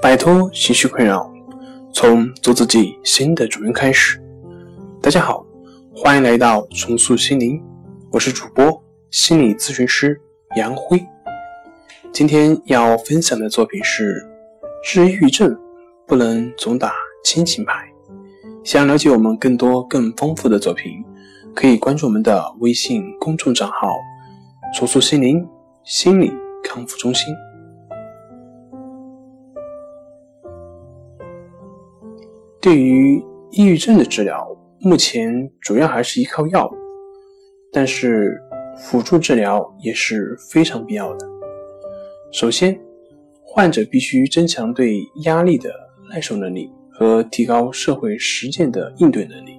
[0.00, 1.28] 摆脱情绪困扰，
[1.92, 4.22] 从做自己新的主人开始。
[5.02, 5.44] 大家好，
[5.92, 7.60] 欢迎来到重塑心灵，
[8.12, 8.80] 我是主播
[9.10, 10.20] 心理咨询师
[10.56, 11.04] 杨辉。
[12.12, 14.24] 今天要分享的作品是
[14.84, 15.58] 治抑郁症
[16.06, 16.92] 不能总打
[17.24, 17.84] 亲情牌。
[18.62, 21.04] 想了解我们更多更丰富的作品，
[21.56, 23.96] 可以关注我们的微信公众账号
[24.76, 25.44] “重塑心灵
[25.82, 27.34] 心理康复中心”。
[32.60, 34.46] 对于抑郁症的治疗，
[34.80, 36.74] 目前主要还是依靠药物，
[37.72, 38.36] 但是
[38.76, 41.28] 辅助治疗也是非常必要的。
[42.32, 42.78] 首先，
[43.44, 45.70] 患者必须增强对压力的
[46.10, 49.58] 耐受能力和提高社会实践的应对能力。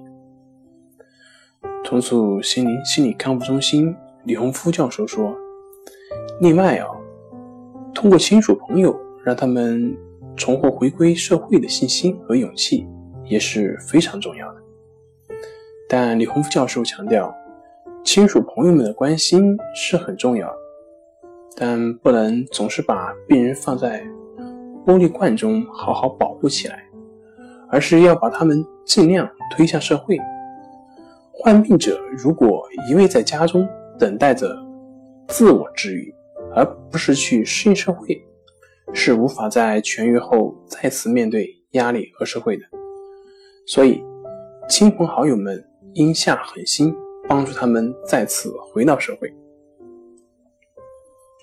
[1.82, 5.34] 重塑心灵心理康复中心李洪夫教授说
[6.40, 6.86] ：“另外啊，
[7.94, 9.96] 通过亲属朋友让他们
[10.36, 12.86] 重获回归社会的信心和勇气。”
[13.30, 14.60] 也是非常重要的，
[15.88, 17.32] 但李洪福教授强调，
[18.02, 20.52] 亲属朋友们的关心是很重要，
[21.56, 24.04] 但不能总是把病人放在
[24.84, 26.82] 玻璃罐中好好保护起来，
[27.68, 30.18] 而是要把他们尽量推向社会。
[31.30, 33.64] 患病者如果一味在家中
[33.96, 34.60] 等待着
[35.28, 36.12] 自我治愈，
[36.52, 38.20] 而不是去适应社会，
[38.92, 42.64] 是无法在痊愈后再次面对压力和社会的。
[43.66, 44.02] 所以，
[44.68, 46.94] 亲朋好友们应下狠心
[47.28, 49.32] 帮助他们再次回到社会。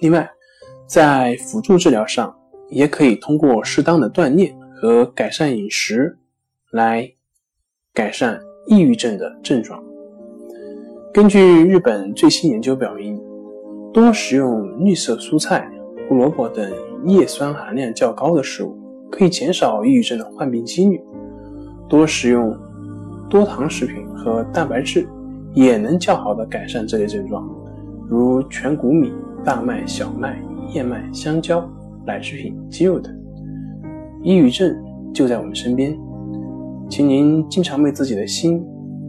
[0.01, 0.29] 另外，
[0.85, 2.35] 在辅助治疗上，
[2.69, 6.17] 也可以通过适当的锻炼和改善饮食
[6.71, 7.09] 来
[7.93, 9.83] 改善抑郁症的症状。
[11.13, 13.19] 根据日本最新研究表明，
[13.93, 15.67] 多食用绿色蔬菜、
[16.07, 16.71] 胡萝卜等
[17.05, 18.77] 叶酸含量较高的食物，
[19.11, 21.01] 可以减少抑郁症的患病几率。
[21.89, 22.57] 多食用
[23.29, 25.07] 多糖食品和蛋白质，
[25.53, 27.45] 也能较好的改善这类症状，
[28.07, 29.11] 如全谷米、
[29.43, 30.41] 大麦、小麦、
[30.73, 31.69] 燕麦、香蕉、
[32.05, 33.13] 奶制品、鸡肉等。
[34.23, 34.75] 抑郁症
[35.13, 35.97] 就在我们身边，
[36.89, 38.65] 请您经常为自己的心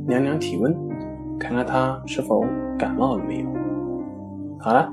[0.08, 0.76] 量量体温，
[1.38, 2.44] 看看它是否
[2.76, 3.46] 感冒了没有。
[4.58, 4.92] 好了，